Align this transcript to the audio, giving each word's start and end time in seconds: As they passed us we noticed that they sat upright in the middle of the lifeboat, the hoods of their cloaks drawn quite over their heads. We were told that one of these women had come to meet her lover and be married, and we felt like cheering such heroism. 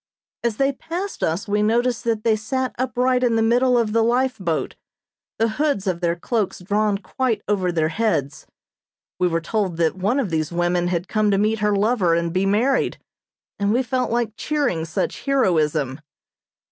As 0.43 0.57
they 0.57 0.71
passed 0.71 1.21
us 1.21 1.47
we 1.47 1.61
noticed 1.61 2.03
that 2.05 2.23
they 2.23 2.35
sat 2.35 2.73
upright 2.79 3.23
in 3.23 3.35
the 3.35 3.43
middle 3.43 3.77
of 3.77 3.91
the 3.93 4.01
lifeboat, 4.03 4.75
the 5.37 5.47
hoods 5.47 5.85
of 5.85 6.01
their 6.01 6.15
cloaks 6.15 6.57
drawn 6.59 6.97
quite 6.97 7.43
over 7.47 7.71
their 7.71 7.89
heads. 7.89 8.47
We 9.19 9.27
were 9.27 9.39
told 9.41 9.77
that 9.77 9.95
one 9.95 10.19
of 10.19 10.31
these 10.31 10.51
women 10.51 10.87
had 10.87 11.07
come 11.07 11.29
to 11.29 11.37
meet 11.37 11.59
her 11.59 11.75
lover 11.75 12.15
and 12.15 12.33
be 12.33 12.47
married, 12.47 12.97
and 13.59 13.71
we 13.71 13.83
felt 13.83 14.09
like 14.09 14.35
cheering 14.35 14.85
such 14.85 15.25
heroism. 15.25 15.99